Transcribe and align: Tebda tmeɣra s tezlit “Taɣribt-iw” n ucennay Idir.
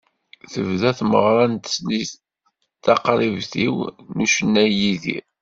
Tebda 0.51 0.91
tmeɣra 0.99 1.45
s 1.51 1.55
tezlit 1.63 2.11
“Taɣribt-iw” 2.83 3.75
n 4.13 4.17
ucennay 4.23 4.73
Idir. 4.91 5.23